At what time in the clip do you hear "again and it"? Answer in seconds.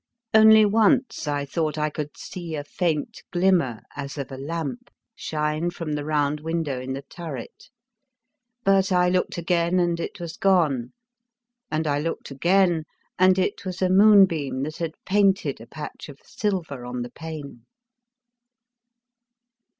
9.37-10.19, 12.31-13.63